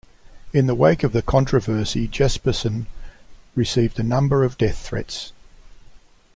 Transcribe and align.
In 0.51 0.65
the 0.65 0.73
wake 0.73 1.03
of 1.03 1.13
the 1.13 1.21
controversy, 1.21 2.07
Jespersen 2.07 2.87
received 3.53 3.99
a 3.99 4.03
number 4.03 4.43
of 4.43 4.57
death 4.57 4.79
threats. 4.79 5.31